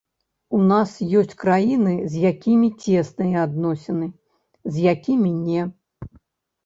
[0.59, 4.07] У нас ёсць краіны, з якімі цесныя адносіны,
[4.75, 5.61] з якімі не.